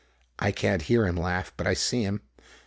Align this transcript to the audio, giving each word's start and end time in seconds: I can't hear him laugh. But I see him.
I 0.39 0.51
can't 0.51 0.81
hear 0.81 1.05
him 1.05 1.15
laugh. 1.15 1.53
But 1.55 1.67
I 1.67 1.75
see 1.75 2.01
him. 2.01 2.21